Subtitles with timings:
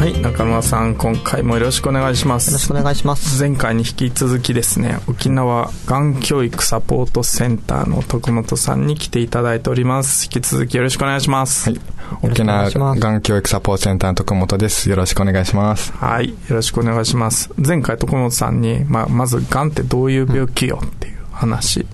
[0.00, 2.46] はい中村さん今回もよろしくお願いします。
[2.46, 3.38] よろしくお願いします。
[3.38, 10.24] 前回に引き続きですね沖縄がん教育サポートセンターの徳本さんに来ていただいております。
[10.24, 11.68] 引き続きよろしくお願いします。
[11.68, 11.80] はい。
[12.22, 14.88] 沖縄がん教育サポートセンターの徳本です。
[14.88, 15.92] よろしくお願いします。
[15.92, 17.50] はいよろしくお願いします。
[17.58, 21.84] 前回徳本さんに、まあ、まずがんってどういう病気よっていう話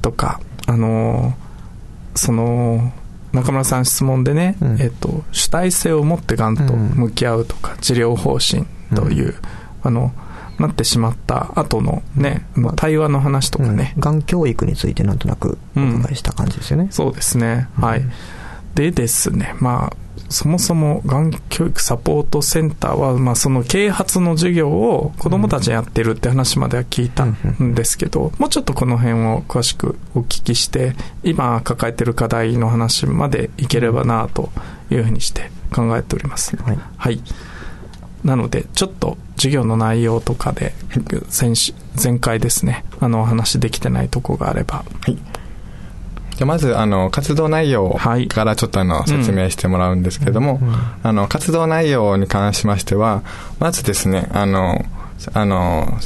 [0.00, 1.34] とか、うん、あの
[2.14, 2.92] その
[3.36, 6.56] 中村さん質問でね、うん、えっと、主体性を持ってがん。
[6.56, 9.34] と向き合うとか、うん、治療方針という、
[9.82, 10.12] あの
[10.58, 14.22] なってしまった後のね、まあ、対話の話とかね、が、ん。
[14.22, 17.68] 教育についてなんとなくお伺いした感じですよね、そうですね。
[17.78, 18.02] はい、
[18.76, 19.96] でですねまあ
[20.28, 34.50] そもそもがん教育サポートセンターは、まあ、その啓発の授業を子どもたちにやってるって話までは聞いたんですけど、もうちょっとこの辺を詳しくお聞きして今抱えてる課題の話までいければなと
[34.90, 37.22] いうふうにして考えております、はい、はい、
[38.24, 40.74] なのでちょっと授業の内容とかで
[41.28, 45.16] 先前回ですねあのお話できてないとこがあれば、はい
[46.36, 47.98] じゃまず、あの、活動内容
[48.28, 50.60] からちょっとあの、説明してもらうんですけども、
[51.02, 53.22] あの、活動内容に関しましては、
[53.58, 54.84] まずですね、あの、
[55.32, 55.98] あの、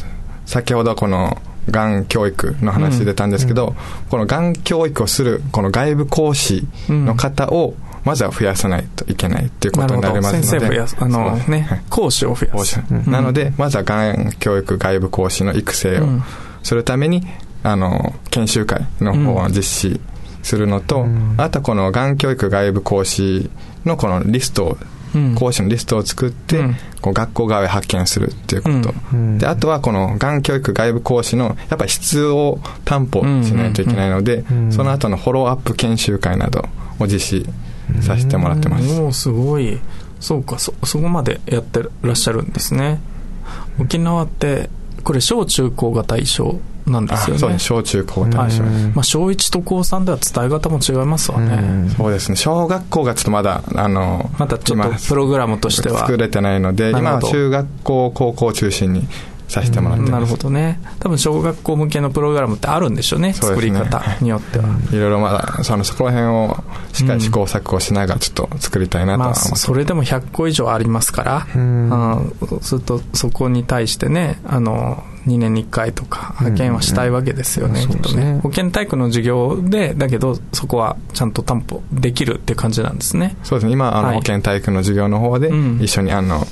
[0.46, 1.36] 先ほどこの、
[1.68, 3.74] がん教育の話出たんですけど、うん、
[4.08, 10.46] このがん教育をする、この外部講師の方を、まずは増やさないといけないっていうことになりますので。
[10.46, 10.96] 先生増やす。
[10.98, 12.80] あのね、はい、講師を増やす。
[13.06, 16.06] なので、まずはがん教育外部講師の育成を
[16.62, 17.26] するために、
[17.62, 20.00] あの、研修会の方を実施
[20.42, 23.50] するのと、うん、あとこのがん教育外部講師
[23.84, 24.78] のこのリストを、
[25.14, 28.94] うん、講師のリストを作って、うん、こう学校側へ派遣するっていうこと、
[29.38, 36.64] であとはこのがん教育外部講師のやっぱ質を担保しないといけないので、その後のフォローアップ研修会など
[36.98, 37.46] を実施
[38.02, 39.78] させてもらってます、もうすごい。
[40.20, 43.00] そうかそそこまでやってらっしゃるんですね。
[43.78, 44.68] 沖縄って
[45.02, 47.58] これ小中高が対象なんですよね。
[47.58, 51.90] 小中高対象、まあ、小1と高3では伝え方も違いますわね。
[51.96, 52.36] そうですね。
[52.36, 56.00] 小学校がちょっとまだ、あの、まだちょっとプログラムとしては。
[56.00, 59.06] 作れてないので、今は中学校、高校中心に
[59.50, 60.80] させてもらってます、なるほどね。
[61.00, 78.40] 多分小学校向けのプログラムってあるんでしょうね、ね、作り方によっては、 いろいろまだそのそこら辺をしっかり試行錯誤しながらちょっと作りたいなとは思って、まあ、それでも100個以上ありますから、うん、するとそこに対してねあの2年に1回とか派遣はしたいわけですよね、きっとね。
[78.42, 83.36] 保健体育の授業で、だけどそこはちゃんと担保できるっていう感じなんですね。
[83.42, 83.72] そうですね。
[83.72, 85.50] 今、あの、保健体育の授業の方で、
[85.80, 86.46] 一緒に、あの、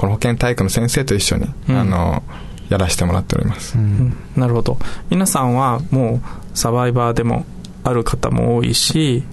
[0.00, 2.22] この保健体育の先生と一緒に、うん、あの、
[2.70, 4.78] やらせてもらっております、うん、なるほど。
[5.10, 7.44] 皆さんはもうサバイバーでも
[7.84, 9.24] ある方も多いし、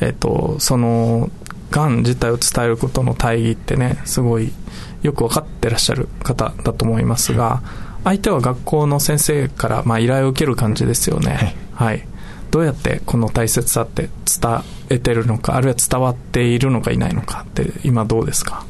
[0.00, 1.28] えっと、その、
[1.72, 4.52] がん自体を伝えることの大義ってね、すごい
[5.02, 7.62] よく分かってらっしゃる方だと思いますが、
[8.04, 11.56] 相手は学校の先生からまあ依頼を受ける感じですよね。
[11.74, 12.06] はい。
[12.52, 14.08] どうやってこの大切さって
[14.40, 18.64] 伝えてるのか、あるいは伝わっているのかいないのかって、今どうですか？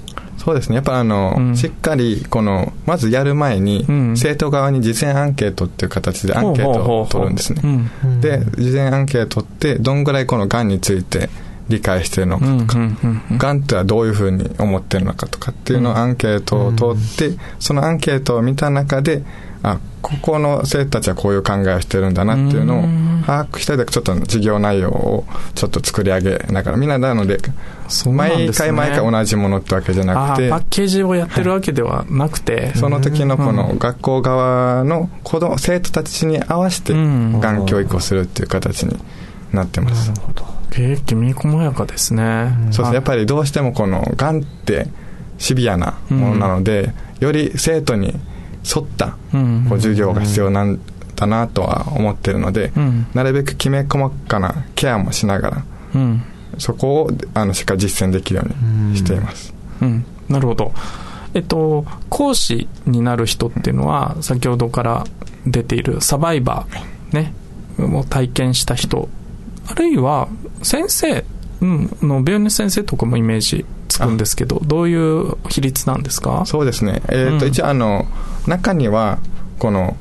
[0.47, 0.77] そうですね。
[0.77, 7.63] やっぱあの、うん、しっかり、この、まずやる前に、うん、生徒側に事前アンケートっていう形でアンケートを取るんですね。
[8.21, 11.31] で、事前アンケートって、どんぐらいこの癌について
[11.69, 12.79] 理解してるのかとか、
[13.39, 19.25] 癌ってはどういうふうに思ってるのかとかっていうのをアンケートを取って、そのアンケートを見た中で、
[19.65, 22.83] あ、ここの生徒たちはこういう考えをしてるんだなっていうのを
[23.27, 25.25] 把握したりでちょっと授業内容を
[25.57, 27.39] ちょっと作り上げながら、みんななので、
[28.07, 36.99] 毎回毎回同じものってわけじゃなくて、パッケージをやってるわけではなくて、その時のこの学校側の子供、生徒たちに合わせて、が
[37.53, 38.97] ん教育をするっていう形に
[39.53, 40.11] なってます。
[40.11, 40.45] なるほど。
[40.71, 42.53] 経営きめ細やかですね。
[42.55, 42.95] そうですね。
[42.95, 44.87] やっぱりどうしてもこの、がんって
[45.39, 48.15] シビアなものなので、より生徒に
[48.75, 49.17] 沿った
[49.69, 50.81] こう授業が必要なん
[51.15, 52.73] だなとは思ってるので、
[53.15, 55.65] なるべくきめ細かなケアもしながら、
[56.59, 59.55] そこをあのしっかり実践できるようにしています。
[59.81, 60.73] うん、なるほど。
[61.35, 65.05] えっと、講師になる人っていうのは、先ほどから
[65.47, 67.35] 出ているサバイバー、ね、
[67.77, 69.09] もう体験した人、
[69.69, 70.29] あるいは
[70.63, 71.25] 先生
[71.61, 76.45] うん、の病院の先生とかもイメージつくんですけど、どういう比率なんですか？
[76.47, 78.07] そうですね、えーと、うん、一応あの、
[78.47, 79.19] 中には、
[79.59, 79.97] この、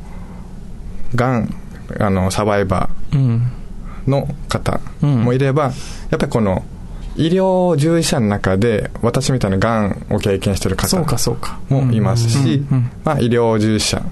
[1.16, 1.56] がん、
[2.00, 3.40] あの、サバイバー
[4.08, 5.78] の方もいれば、うん、や
[6.16, 6.66] っぱりこの、
[7.18, 10.98] 医療従事者の中で、私みたいながんを経験してる方
[11.70, 12.66] もいますし、
[13.06, 14.06] まあ、医療従事者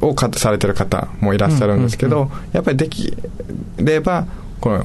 [0.00, 3.16] をされてる方もいらっしゃるんですけど、やっぱりでき
[3.76, 4.26] れば、
[4.60, 4.84] この、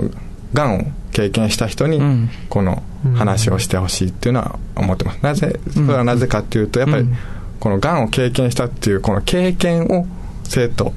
[0.54, 2.02] がんを経験した人に、
[2.50, 2.84] この
[3.16, 5.20] 話をしてほしいっていうのは思ってます。
[5.22, 7.08] なぜ、それはなぜかっていうと、やっぱり、
[7.60, 10.08] このがんを経験したっていう、この経験を
[10.44, 10.94] 生徒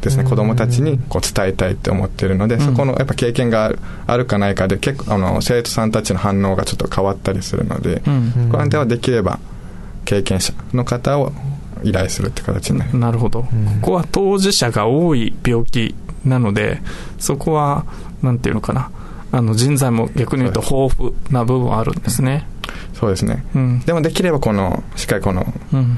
[0.00, 3.72] ですね、子供たちにこう伝えたいって思ってるので、そこのやっぱ経験が
[4.06, 8.02] あるかないかで結構あの生徒さんたちの反応がちょっと変わったりするので、
[8.50, 9.38] これではできれば
[10.04, 11.32] 経験者の方を
[11.82, 12.98] 依頼するって形になる。
[12.98, 13.48] なるほど、こ
[13.82, 15.94] こは当事者が多い病気
[16.24, 16.80] なので
[17.18, 17.84] そこは
[18.22, 18.90] なんていうのかな。
[19.32, 22.46] あの人材も逆に言うと豊富な部分はあるんですね。
[22.94, 25.46] そうですね、うん、でもできればこのしっかりこの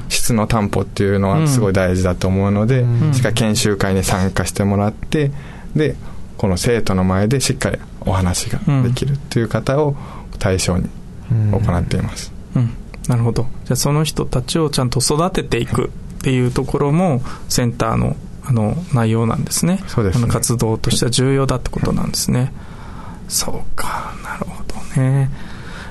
[0.07, 5.31] 質の担保っていうのはすごい大事だと思うので、うん、しっかり研修会に参加してもらって
[5.75, 5.95] で
[6.37, 9.95] この生徒の前でしっかりお話ができるっていう方を
[10.39, 10.89] 対象に
[11.51, 12.73] 行っています、うん、
[13.07, 13.47] なるほど。
[13.65, 15.89] じゃあその人たちをちゃんと育てていくっ
[16.21, 19.83] ていうところもセンターのあの内容なんですね。
[19.87, 22.53] そうです、ね、活動としては重要だってことなんですね、
[23.27, 24.13] そうか。
[24.23, 24.63] なるほ
[24.95, 25.29] どね。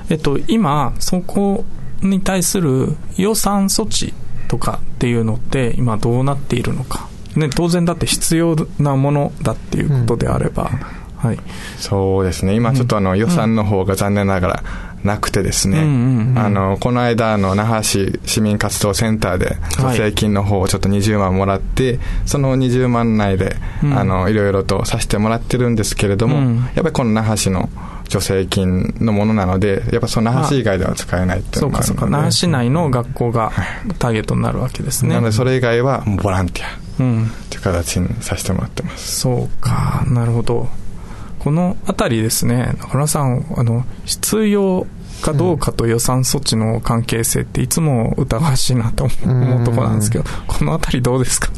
[0.09, 1.65] えっと、今、そこ
[2.01, 4.13] に対する予算措置
[4.47, 7.07] とかっていうのって、今どうなっているのか。
[7.35, 10.69] ね、当然だって必要なものだっていうことであれば、
[11.23, 11.39] うん、はい、
[11.77, 14.63] そうですね、今ちょっとあの予算の方が残念ながら
[15.03, 15.79] なくてですね、
[16.37, 27.69] あのこの間の那覇市市民活動センターで助成金の方をちょっと20万もらって、はい、その20万内で、うん、あのいろいろとさせてもらってるんですけれども、うん、やっぱりこの那覇市の
[28.09, 33.51] 助成金のものなので、やっぱその那覇市以外では使えないっていうのがあるので、そうか、そうか、那覇市内の学校が
[33.99, 35.15] ターゲットになるわけですね。
[35.15, 36.77] なので、それ以外はボランティア
[37.49, 39.21] という形にさせてもらってます。
[39.21, 40.69] そうか、なるほど。
[41.43, 44.87] このあたりですね、中村さん、あの、必要
[45.23, 51.49] かどうかと予算措置の関係性っていつも疑わしいなと思うところなんですけど、このあたりどうですか、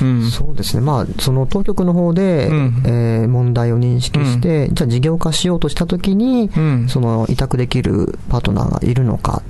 [0.00, 9.42] うん、そうですね、まあ、その当局の方で、うん、えー、問題を認識して、うん、じゃあ事業化しようとしたときに、うん、その委託できるパートナーがいるのか、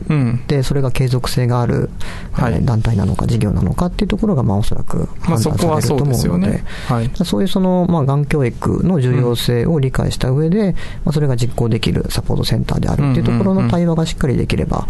[0.48, 1.90] でそれが継続性がある、
[2.32, 6.64] はい、団体なのか、事業なのかっていうところが、まあ、おそらく判断されると思うので、まあ、そうね。
[6.88, 10.72] はい、そういうその、まあ、がん教育の重要性を理解した上で、
[11.04, 14.86] まあ、それが実行できるサポートセンターであるっていうところの対話がしっかりできれば、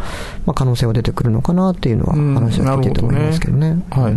[0.46, 3.62] まあ、可能性は出てくるのかなっていうのは話は聞いてると思いますけどね。
[3.62, 3.82] どね。
[3.90, 4.16] はい。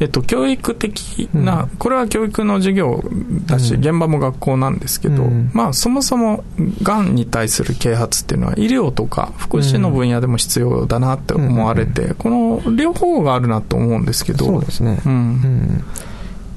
[0.00, 3.02] えっと、教育的な、これは教育の授業
[3.46, 6.44] だし、現場も学校なんですけど、まあ、そもそも、
[6.82, 14.44] がんに対する啓発っていうのは、医療とか福祉の分野でも必要だなって思われて、この両方があるなと思うんですけど。
[14.44, 15.00] そうですね。
[15.06, 15.84] うん。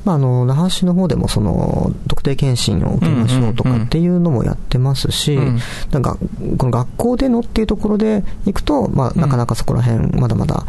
[0.06, 5.38] まあ、あの、那覇市の方でも、その、特定健診を受けましょうとかっていうのもやってますし、
[5.92, 6.18] なんか、
[6.58, 10.66] この学校でのっていうところでいくと、まあ、なかなかそこら辺、まだまだ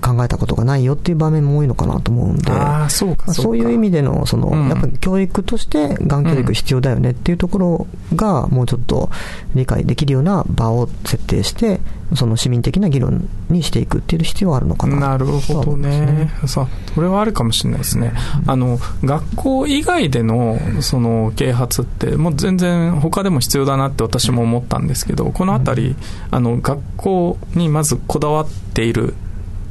[0.00, 2.52] 考えたことがないよっていう場面も多いのかなと思うんで、
[2.88, 9.10] そうかそういう意味での、その、やっぱり教育として、がん教育必要だよねっていうところが、もうちょっと
[9.54, 11.80] 理解できるような場を設定して、
[12.16, 14.96] その市民的な議論にしていくっていう必要はあるのかな。
[14.98, 16.30] なるほどね。
[16.46, 18.12] さこれはあるかもしれないですね。
[18.46, 25.96] あの、学校以外での、その、啓発って、もう全然他でも必要だなって私も思ったんですけど、このあたり、
[26.30, 29.14] あの、学校にまずこだわっている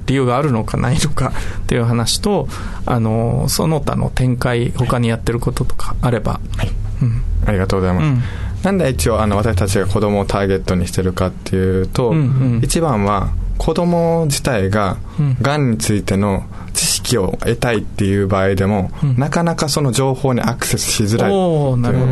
[0.05, 2.47] 理由があるのかないのかっていう話と、
[2.85, 6.39] あの、その他の展開、他にやってることとかあれば。
[6.57, 6.71] はい。
[7.01, 8.05] うん、ありがとうございます。
[8.05, 8.21] うん
[8.63, 12.19] なんで一応あの私たちが子供をターゲットにしてるかっていうと、うんう
[12.59, 14.97] ん、一番は子供自体が
[15.41, 15.71] がん。
[15.71, 22.07] についての知識を得たいっていう場合でも、うん、なかなかその情報にアクセスしづらいっていう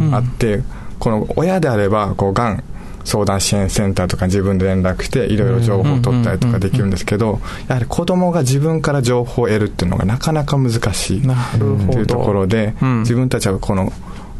[0.00, 0.62] のがあって、
[0.98, 2.64] この親であればこうがん
[3.04, 11.22] 相談支援センターとか自分で連絡していろいろ情報を取ったりとかできるんですけど、やはり子供が自分から情報を得るっていうのがなかなか難しい
[11.58, 11.64] と
[11.98, 13.92] いうところで、自分たちはこの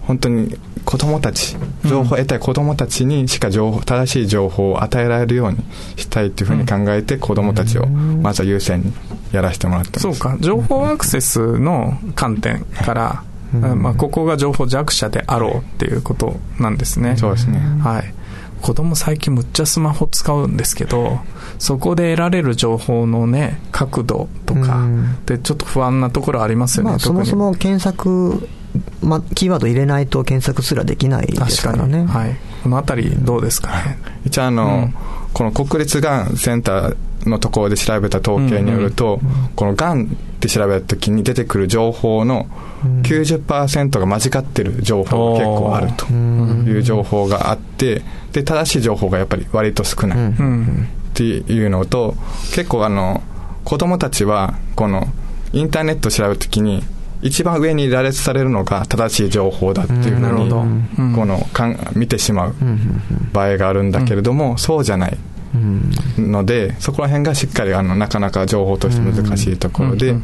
[0.08, 5.58] 本当に子供たち、情報を得たい子供たちにしか情報、正しい情報を与えられるように
[5.96, 8.94] したいっていうふうに考えて、子供たちをまずは優先に
[9.32, 10.02] やらせてもらってます。
[10.02, 13.22] そうか、情報アクセスの観点から、
[13.52, 17.18] まあ、ここが情報弱者であろうっていうことなんですね。
[17.18, 17.60] そうですね。
[17.84, 18.14] はい。
[18.62, 21.20] 子供最近むっちゃスマホ使うんですけど、
[21.58, 24.86] そこで得られる情報のね、角度とか、
[25.26, 28.48] でちょっと不安なところありますよね、まあ、そもそも検索
[29.02, 32.04] まあ、キーワード入れないと検索すらできないですからね。
[32.06, 32.36] はい。
[32.62, 33.98] このあたりどうですかね？
[34.24, 34.94] 一応あの、うん、
[35.32, 36.96] この国立がんセンター
[37.28, 40.06] のところで調べた統計によると、うんうん、このがんっ
[40.40, 42.46] て調べた時に出てくる情報の
[43.02, 50.28] 90%が間違ってる情報が結構あるという情報があって、で、正しい情報がやっぱり割と少ない。
[50.28, 50.32] っ
[51.14, 52.14] ていうのと、
[52.54, 53.22] 結構あの、
[53.64, 55.08] 子供たちは、この、
[55.52, 56.84] インターネットを調べるときに、
[57.22, 62.54] 一番上に羅列されるのが正しい情報だっていうふうに、このかん見てしまう
[63.32, 65.18] 場合があるんだけれども、そうじゃない
[66.16, 70.14] ので、そこら辺がしっかりあのなかなか情報として難しいところで、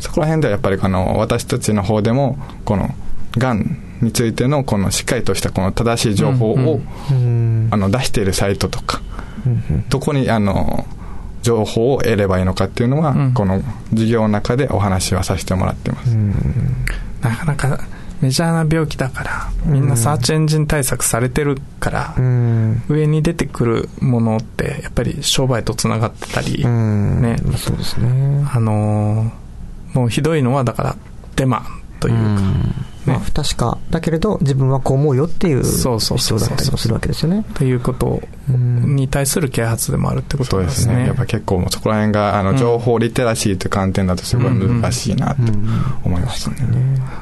[0.00, 2.94] そこら辺ではやっぱりあの私たちの方でも、この、
[3.36, 9.02] がんについてのこのしっかりとしたこの正しい情報を、あの出しているサイトとか、
[9.88, 10.86] どこにあの
[11.44, 16.16] 情報を得ればいいのかっていうのは、うん、この授業の中でお話はさせてもらってます。
[17.20, 17.80] なかなか
[18.20, 22.14] メジャーな病気だから、みんなサーチエンジン対策されてるから、
[22.88, 27.36] 上に出てくるものって、やっぱり商売とつながってたり、ね。
[27.58, 28.48] そうですね。
[28.50, 30.96] あのー、もうひどいのは、だから、
[31.36, 31.66] デマ
[32.00, 32.20] というか、
[33.06, 35.98] まあ、不確かだけれど、自分はこう思うよっていう必要
[36.38, 37.44] だったりもするわけですよね。
[37.54, 38.22] ということ
[38.94, 40.84] に対する啓発でもあるってことですね。
[40.84, 41.06] そうですね。
[41.06, 45.42] やっぱ結構、そこら辺が、あの、情報リテラシーという観点だとすごい難しいなと
[46.04, 46.56] 思いましたね。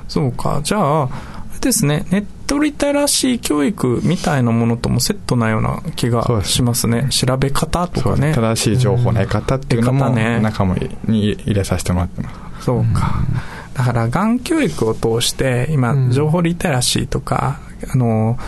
[0.09, 0.61] そうか。
[0.63, 1.09] じゃあ、
[1.63, 7.07] ですね、ネットリテラシー教育みたいなものともセットなような気がしますね。
[7.11, 8.35] す調べ方とかね。
[8.35, 10.77] 正しい情報の得方っていうのも、仲間
[11.07, 12.65] に入れさせてもらってます。
[12.67, 13.23] そうか。
[13.75, 17.61] だから、がん教育を通して、今、情報リテラシーとか、
[17.91, 18.39] あの、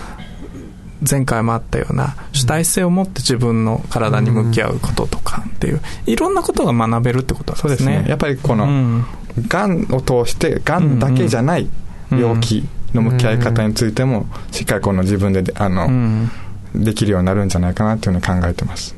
[1.09, 7.69] 前回もあったような主体性を持って自分の体に向き合うこととかっていう、いろんなことが学べるってことですね。
[7.69, 8.07] そうですね。
[8.09, 9.05] やっぱりこの、
[9.49, 11.69] がんを通して、がんだけじゃない
[12.11, 16.29] 病気の向き合い方についても、しっかりこの自分で、あの、
[16.75, 18.97] できるようになるんじゃないかなというふうに考えてます。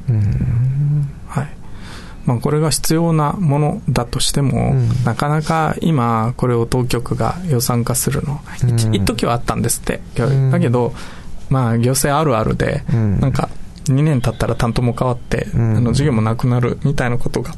[1.28, 1.48] はい。
[2.26, 10.00] まあ、これが必要なものだとしても、うん、なかなか今、これを当局が予算化するの、うん、一時はあったんですって。
[10.50, 10.92] だけど、
[11.50, 13.48] まあ、行政あるあるで、なんか、
[13.84, 17.54] 2年経ったら担当も変わって、あの授業もなくなるみたいなことが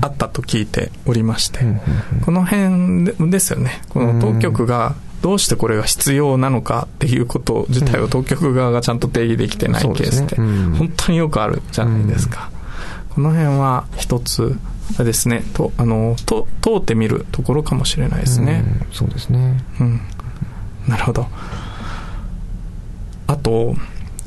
[0.00, 1.60] あったと聞いておりまして、
[2.24, 3.82] この辺ですよね。
[3.90, 12.50] この当局がどうしてこれが必要なのかっていうこと自体を当局側がちゃんと定義できてないケースって、本当によくあるじゃないですか。
[13.10, 14.56] この辺は一つ
[14.98, 15.42] ですね。
[15.52, 19.62] とあのと通ってみるところかもしれないですね、うそうですね。
[19.80, 20.00] うん。
[20.88, 21.26] なるほど
[23.30, 23.74] あと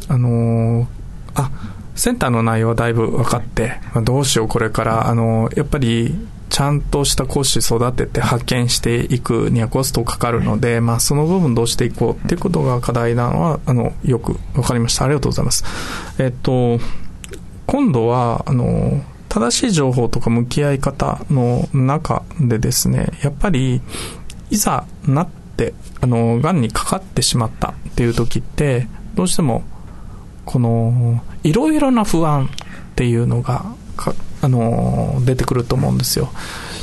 [0.08, 0.88] あの
[1.36, 1.52] あ
[1.96, 6.16] センターの内容はだいぶ分かって、どうしようこれからあのやっぱり
[6.54, 15.06] ちゃんとした講師育てて派遣していくにはコストかかるので、まあ、その部分どうしていこうっていうことが課題なのは、あの、よく分かりました。
[15.06, 15.64] ありがとうございます。
[16.20, 16.78] えっと、
[17.66, 23.82] 今度は、あの、正しい情報とか向き合い方の中でですね、やっぱり、
[24.52, 25.28] いざなっ、
[26.02, 29.64] あの、癌にかかってしまったっていう時って、どうしても、
[30.46, 32.50] この、いろいろな不安っ
[32.96, 33.66] ていうのが、
[34.42, 36.30] あの、出てくると思うんですよ。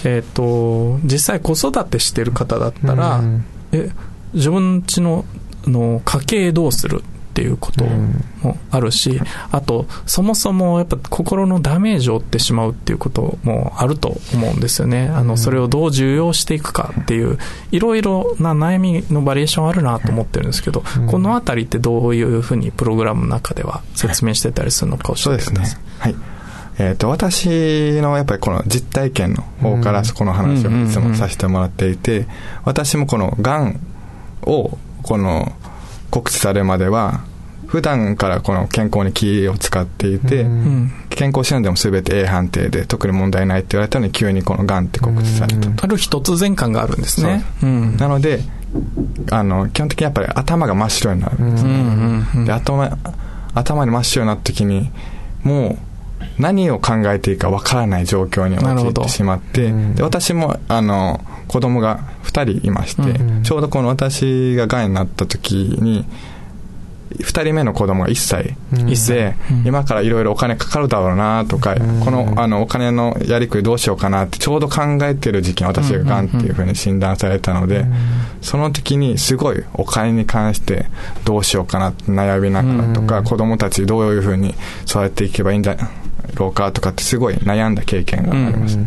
[0.04, 3.90] えっ、ー、と、実際子育てしてる方だったら、うん、え、
[4.32, 5.24] 自分ちの、
[5.66, 7.02] の家計どうする
[7.40, 9.18] っていうこともあるし、
[9.50, 15.08] あと、そもそもやっぱ心のダメージを負ってしまうっていうこともあると思うんですよね。
[15.08, 17.38] あの、それをどう重要していくかっていう、
[17.70, 25.80] いろいろな悩みのバリエーションあるなと思ってるんですけど、このあたりってどういうふうにプログラムの中では説明してたりするのか教えてください。
[25.98, 26.14] はい。
[26.78, 27.48] えっ、ー、と、私
[28.02, 32.26] のやっぱりこの実体験の方からこの話をいつもさせてもらっていて、
[32.64, 33.80] 私もこの癌
[34.42, 35.52] をこの
[36.10, 37.24] 告知されるまでは、
[37.70, 45.70] 普段からこの健康に気を使っていて、うん、健康診断でも全て A 判定で特に問題ないって言われたのに急にこの癌って告知された。
[45.70, 45.84] と。
[45.84, 47.44] ある日突然感があるんですね。
[47.62, 47.66] う。
[47.66, 48.40] ん、なので、
[49.30, 52.44] あの、基本的にやっぱり頭が真っ白になるんですね。
[52.44, 52.98] で、頭、
[53.54, 54.90] 頭に真っ白になった時に、
[55.44, 66.04] もう、何を考えていいかわからない状況に陥ってしまって、で私も、あの、子供が2人いまして、うん、ちょうどこの私が癌になった時に、
[67.18, 68.56] 2人目の子供が1歳
[69.08, 77.84] で、うん、今からいろいろお金かかるだろうなとか、うん、このあのお金のやりくりどうしようかなってちょうど考えてる時期に私ががんっていうふうに診断されたので、
[78.40, 80.86] その時にすごいお金に関して
[81.24, 84.54] どうしようかなって悩みながらとか、子供たちどういうふうに
[84.86, 85.76] 育てていけばいいんだ
[86.34, 88.78] ろうかとかってすごい悩んだ経験があります。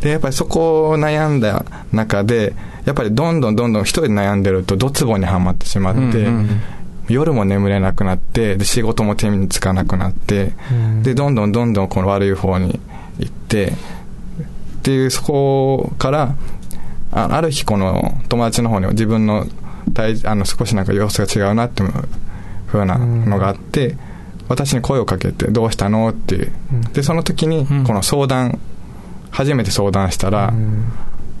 [0.00, 6.60] で、やっぱりそこを悩んだ中で、やっぱりどんどんどんどん一人で悩んでると、ドツボにはまってしまって、うんうん
[7.08, 12.78] 夜も眠れなくなって、で、仕事も手につかなくなって、うん、で、どんどんどんどんこの悪い方に
[13.18, 16.34] 行って、っていう、そこから、
[17.10, 19.46] あある日この友達の方に自分の
[19.94, 21.90] 体あの少しなんか様子が違うなっていう
[22.66, 23.98] ふうなのがあって、うん、
[24.48, 26.52] 私に声をかけて、どうしたのっていう。
[26.92, 28.58] で、その時に、この相談、
[29.30, 30.52] 初めて相談したら、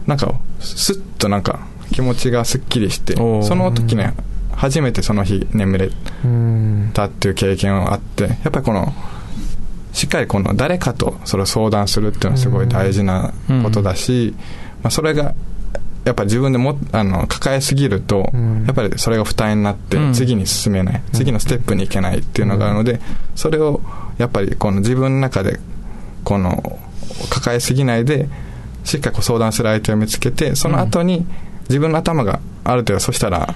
[0.06, 1.60] なんか、すっとなんか
[1.92, 4.14] 気持ちがすっきりして、その時ね、
[4.58, 5.90] 初めてその日眠れ
[6.92, 8.92] たっていう経験があって、やっぱりこの、
[9.92, 14.34] しっかりこの誰かとそれを相談するっていうのはすごい大事なことだし、
[14.82, 15.34] まあ、それが
[16.04, 18.30] やっぱ自分でもあの抱えすぎると、
[18.66, 23.00] やっぱりそれが負担になって次に進めない、次のステップに行けないっていうのがあるので
[23.36, 23.80] それを
[24.18, 25.60] やっぱりこの自分の中で
[26.24, 26.80] この
[27.30, 28.28] 抱えすぎないで
[28.82, 31.26] しっかりこう相談する相手を見つけてその後に
[31.68, 33.54] 自分の頭がある程度そしたら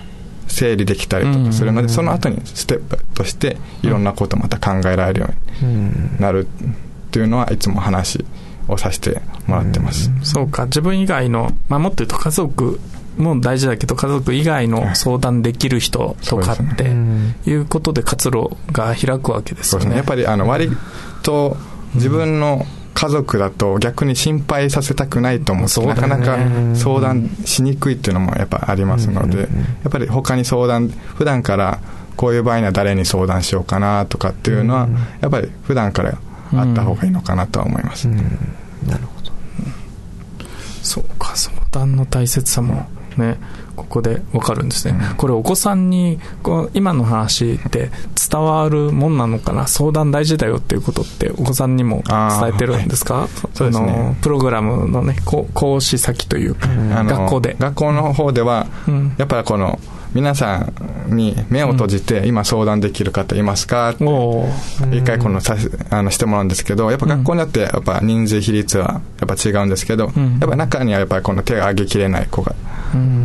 [0.52, 5.30] 整理できたりとかするので、その後にステップとしていろんなことをまた考えられるよ
[5.62, 8.24] うになるっていうのはいつも話
[8.68, 10.10] をさせてもらってます。
[10.22, 12.80] そうか、自分以外の、まあ、もっと言うと家族
[13.16, 19.90] も大事だけど、家族以外の相談できる人とかっていうことで活路が開くわけですよね。
[19.90, 19.96] ね。
[19.96, 20.70] やっぱりあの割
[21.22, 21.56] と
[21.94, 22.66] 自分の
[23.02, 26.38] 家族だと逆に心配させたくないと思って、なかなか
[26.76, 29.46] 相談しにくいっていうのもやっぱありますので、や
[29.88, 31.80] っぱり他に相談、普段から
[32.14, 34.88] こういう場合には誰に相談しようかなとかっていうのは、
[35.20, 36.16] やっぱり普段から
[36.54, 39.32] あった方がいいのかなとは思います、なるほど。
[40.84, 43.36] そうか、相談の大切さもね、
[43.76, 44.98] ここでわかるんですね。
[45.16, 47.90] これお子さんに、こう今の話って
[48.30, 49.66] 伝わるもんなのかな？
[49.66, 57.56] 相談大事だよっていうことってお子さんにも伝えてるんですか、はい、その、プログラムのね、講師先というか、学校で。
[57.58, 58.66] 学校の方では、
[59.18, 59.78] やっぱりこの、
[60.14, 60.70] 皆さ
[61.08, 63.90] んに目を閉じて、今相談できる方いますか？
[63.92, 64.04] って、
[64.94, 65.56] 一回このさ
[65.88, 70.14] あのしてもらうんですけど、やっぱ学校によってやっぱ人数比率はやっぱ違うんですけど、やっ
[70.50, 72.54] ぱ中にはやっぱりこの手を挙げきれない子が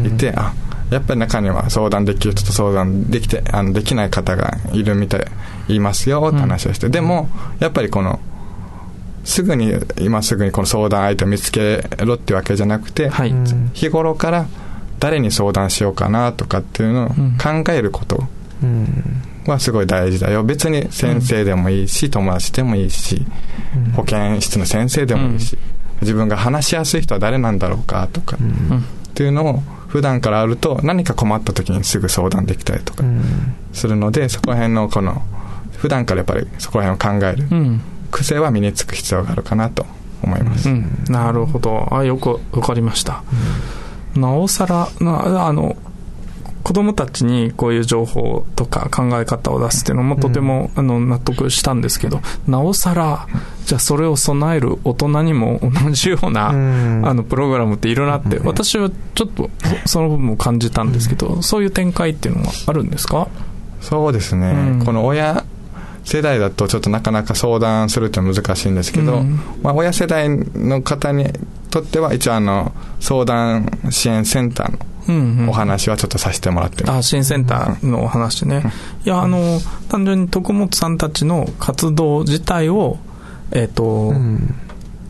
[0.05, 0.53] いて、あ、
[0.89, 5.25] やっぱり中には相談できる人と相談できて、あの、できない方がいるみたい、
[5.69, 8.19] いますよって話をして、でも、やっぱりこの、
[9.25, 13.33] すぐに、今すぐにこの相談相手を見つけろっていうわけじゃなくて、はい、
[13.73, 14.45] 日頃から、
[14.99, 18.23] 誰に相談しようかなとかっていうのを考えること
[19.45, 20.43] はすごい大事だよ。
[20.43, 23.25] 別に先生でもいいし、友達でもいいし、
[23.95, 25.57] 保健室の先生でもいいし、
[26.01, 28.37] 自分が話しやすい人は誰なんだろうかとか、
[29.17, 33.03] っていうのを普段からあると何か困った時にすぐ相談できたりとか
[33.73, 35.23] するので、そこら辺のこの、
[35.77, 37.47] 普段からやっぱりそこら辺を考える
[38.11, 39.87] 癖は身につく必要があるかなと
[40.21, 40.69] 思います。
[40.69, 41.87] うん、なるほど。
[41.91, 43.23] あ、よくわかりました。
[44.15, 45.75] なおさら、なあの、
[46.67, 53.25] 子供たちにこういう情報とか考え方を出すっていうのもとても、あの納得したんですけど、なおさら、
[53.63, 56.51] じゃあそれを備える大人にも同じような、あ
[57.13, 59.49] のプログラムっていろいろあって、私はちょっと
[59.85, 63.29] その部分も感じたんですけど、そういう展開っていうのはあるんですか？
[63.79, 65.45] そうですね、この親
[66.03, 71.31] 世代だとちょっとなかなか相談するって難しいんですけど、うん、まあ、親世代の方に
[71.69, 74.79] とっては一応あの相談支援センターの
[75.49, 76.89] お話はちょっとさせてもらってます。
[76.89, 78.63] うんうん、あ、支援センターのお話ね。
[79.05, 82.97] いや、あの、単純に徳本さんたちの活動自体を、
[83.51, 84.55] えっ、ー、と、うん。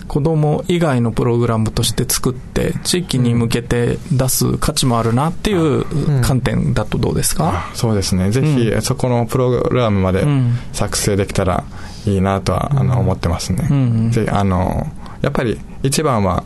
[0.07, 5.83] 子供以外のプログラムとして作って地域に向けて出す価値もあるなっていう
[6.21, 8.31] 観点だとどうですか、うん、そうですね。
[8.31, 10.25] ぜひそこのプログラムまで
[10.71, 11.65] 作成できたら
[12.05, 14.87] いいなとは、あの思ってますね、うんうん、あの
[15.21, 16.43] やっぱり一番は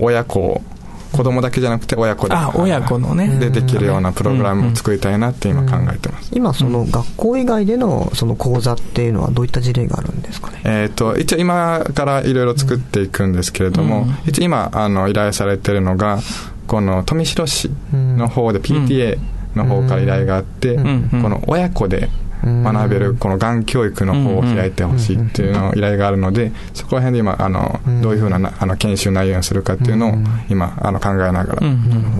[0.00, 0.62] 親子
[1.16, 2.34] 子供だけじゃなくて親子で。
[2.34, 3.28] あ親子のね。
[3.38, 10.60] でできるようなプログラムを作りたいなって今考えてます、今その学校以外でのその講座っていうのはどういった事例があるんですかね？
[10.64, 16.18] えっ、と一応今からいろいろ作っていくんですけれども、うん、一応今あの依頼されてるのが
[16.66, 19.18] この富城市の方で PTA
[19.54, 20.82] の方から依頼があって、こ
[21.28, 22.08] の親子で
[22.44, 30.14] 学べるこのがん教育の方を開いてほしいっていうの依頼があるので、そこら辺で今、あの、どういうふうなあの研修内容にするかっていうのを
[30.48, 31.60] 今、あの考えながら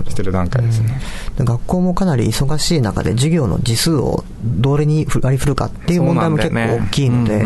[0.09, 0.99] してる段階ですね。
[1.39, 7.45] 学校もかなり忙しい中で授業の時数をどれに割り振るかっていう問題も結構大きいので、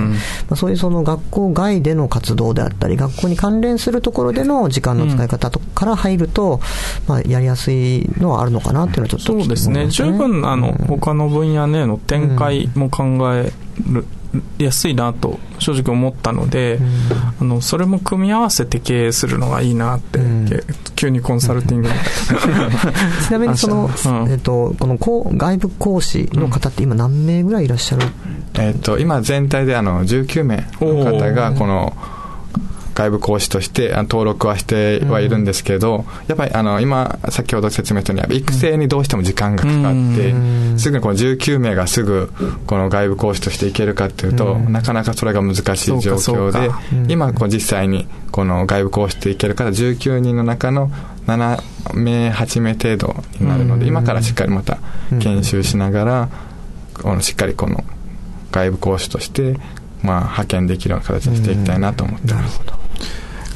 [0.49, 6.59] そうそういうその学校外での活動であったり、学校に関連するところでの時間の使い方とから入ると、
[7.07, 9.87] まあ、やりやすいのはあるのかなっていうのはちょっと、そうですね。
[9.87, 13.51] 十分、あの、他の分野での展開題も考え
[13.89, 14.05] る
[14.57, 20.49] 安いなと正直思ったので、うん、あのそれも組み合わせて経営するのがいいなって、うん、
[20.95, 21.89] 急にコンサルティング
[23.27, 23.89] ちなみにその、
[24.29, 28.07] えっと、この外部講師の方って今何名ぐらいいらっしゃる、
[28.55, 31.93] えっと今全体であの19名の方がこの、
[32.93, 40.33] 外部講師として登録はしてはいるんですけど、やっぱりあの今、先ほど説明したように、育成にどうしても時間がかかって、
[40.77, 42.31] すぐにこの19名がすぐ
[42.67, 46.71] この外部講師としていけるかっていうと、なかなかそれが難しい状況で、
[47.07, 50.91] 今、実際にこの外部講師といける方19人の中の
[51.27, 51.61] 7
[51.93, 54.79] 名、8名程度になるので、今からしっかりまた
[55.19, 56.29] 研修しながら、
[57.01, 57.83] このしっかりこの
[58.51, 59.55] 外部講師として
[60.03, 62.61] まあ、派遣できるような形にしていきたいなと思ってます。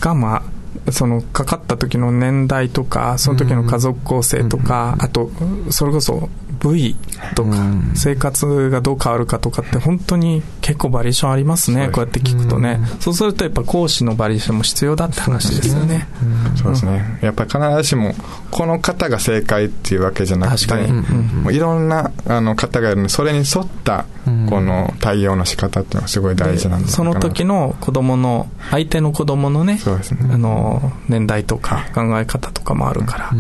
[0.06, 0.44] が、ま
[0.88, 5.32] あ、そのかかった時の年代とかその時の家族構成とか、あと
[5.72, 6.96] それこそ部位
[7.36, 7.52] とか、
[7.96, 16.08] 生活がどう変わるかとかって本当に結構バリエーションありますねこうやって聞くとね、そうするとやっぱ講師のバリエーションも必要だって話ですよね。
[16.56, 17.20] そうですね。
[17.22, 18.16] やっぱり必ずしも
[18.50, 24.06] この方が正解っていうわけじゃなくて、もういろんなあの方がいるのでそれに沿った
[24.50, 30.28] この対応の仕方っていうのがすごい大事なんでその時の子供の相手の子供のねそうですね。
[30.34, 33.32] あの年代とか考え方とかもあるから、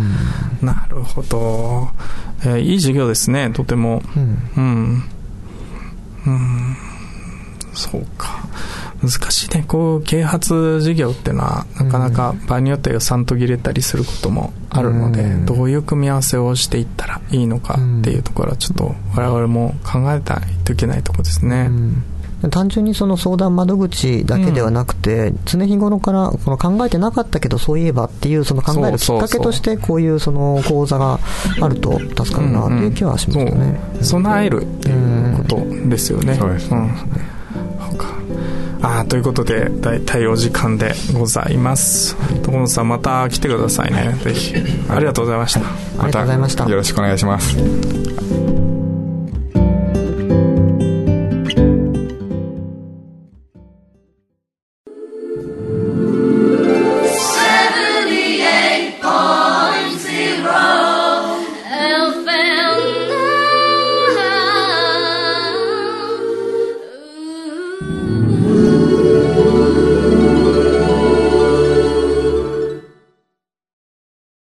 [0.62, 1.90] なるほど。
[2.44, 4.04] えー、いい授業ですね、とても。
[4.16, 5.04] うん。
[6.28, 6.78] うん。
[7.76, 8.48] うん、そうか。
[9.02, 9.66] 難しいね。
[9.68, 20.22] こう、啓発授業っていうのは、なかなか場合によって予算途切れたりすることもあるので、うん、どういう組み合わせをしていったらいいのかっていうところは、ちょっと我々も考えない
[20.64, 21.68] といけないところですね。
[21.70, 22.04] うん。
[22.50, 31.20] 単純にその相談窓口だけではなくて、うん、常日頃からこの考えてなかったけどそういえばっていうその考えるきっかけとしてこういうその講座が
[31.62, 33.98] あると助かるなという気はしますよね、うん。
[33.98, 34.02] う。
[34.02, 36.92] ん、備えるっていうことですよね、そうですね、
[38.82, 42.15] あということで大体お時間でございます。
[42.43, 44.17] 所野さんまた来てくださいね。
[44.24, 44.54] ぜひ。
[44.89, 46.65] ありがとうございました、ありがとうございました。
[46.69, 47.56] よろしくお願いします